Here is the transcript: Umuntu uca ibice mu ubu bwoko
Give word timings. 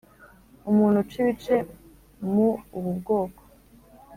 Umuntu 0.69 0.97
uca 1.03 1.15
ibice 1.23 1.55
mu 2.31 2.49
ubu 2.77 2.89
bwoko 2.99 3.41